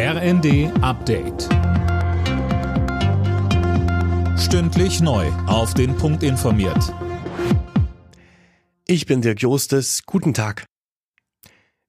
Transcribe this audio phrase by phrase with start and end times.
[0.00, 1.48] RND Update.
[4.38, 5.26] Stündlich neu.
[5.48, 6.94] Auf den Punkt informiert.
[8.86, 10.04] Ich bin Dirk Jostes.
[10.06, 10.66] Guten Tag.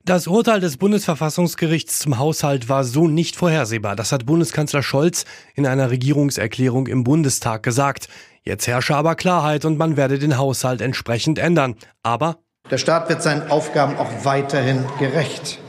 [0.04, 3.96] Das Urteil des Bundesverfassungsgerichts zum Haushalt war so nicht vorhersehbar.
[3.96, 8.08] Das hat Bundeskanzler Scholz in einer Regierungserklärung im Bundestag gesagt.
[8.42, 11.76] Jetzt herrsche aber Klarheit und man werde den Haushalt entsprechend ändern.
[12.02, 12.40] Aber
[12.72, 15.60] der Staat wird seinen Aufgaben auch weiterhin gerecht.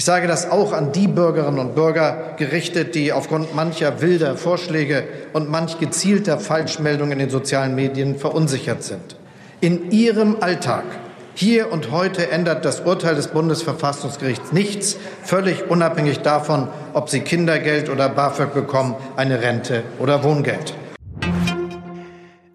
[0.00, 5.04] Ich sage das auch an die Bürgerinnen und Bürger gerichtet, die aufgrund mancher wilder Vorschläge
[5.34, 9.16] und manch gezielter Falschmeldungen in den sozialen Medien verunsichert sind.
[9.60, 10.84] In ihrem Alltag
[11.34, 17.90] hier und heute ändert das Urteil des Bundesverfassungsgerichts nichts, völlig unabhängig davon, ob sie Kindergeld
[17.90, 20.72] oder BAföG bekommen, eine Rente oder Wohngeld.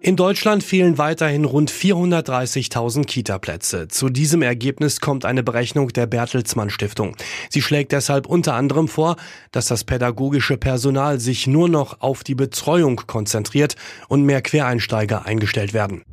[0.06, 3.88] In Deutschland fehlen weiterhin rund 430.000 Kita-Plätze.
[3.88, 7.16] Zu diesem Ergebnis kommt eine Berechnung der Bertelsmann Stiftung.
[7.50, 9.16] Sie schlägt deshalb unter anderem vor,
[9.50, 13.74] dass das pädagogische Personal sich nur noch auf die Betreuung konzentriert
[14.06, 16.04] und mehr Quereinsteiger eingestellt werden.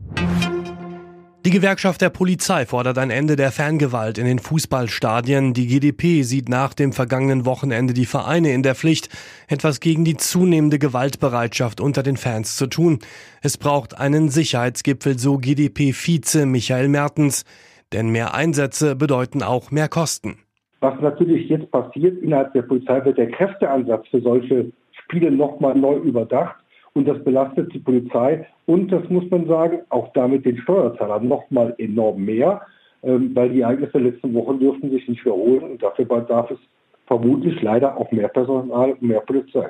[1.45, 5.53] Die Gewerkschaft der Polizei fordert ein Ende der Fangewalt in den Fußballstadien.
[5.53, 9.09] Die GdP sieht nach dem vergangenen Wochenende die Vereine in der Pflicht,
[9.49, 12.99] etwas gegen die zunehmende Gewaltbereitschaft unter den Fans zu tun.
[13.41, 17.44] Es braucht einen Sicherheitsgipfel, so GdP-Vize Michael Mertens.
[17.91, 20.38] Denn mehr Einsätze bedeuten auch mehr Kosten.
[20.80, 25.97] Was natürlich jetzt passiert, innerhalb der Polizei wird der Kräfteansatz für solche Spiele nochmal neu
[25.97, 26.62] überdacht
[26.94, 31.49] und das belastet die Polizei und das muss man sagen, auch damit den Steuerzahlern noch
[31.49, 32.61] mal enorm mehr,
[33.03, 36.59] ähm, weil die Ereignisse der letzten Wochen dürften sich nicht wiederholen und dafür bedarf es
[37.08, 39.69] vermutlich leider auch mehr Personal und mehr Polizei.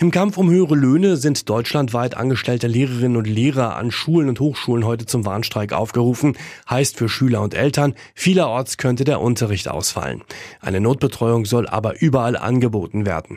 [0.00, 4.86] Im Kampf um höhere Löhne sind deutschlandweit angestellte Lehrerinnen und Lehrer an Schulen und Hochschulen
[4.86, 6.38] heute zum Warnstreik aufgerufen.
[6.70, 10.22] Heißt für Schüler und Eltern, vielerorts könnte der Unterricht ausfallen.
[10.62, 13.36] Eine Notbetreuung soll aber überall angeboten werden.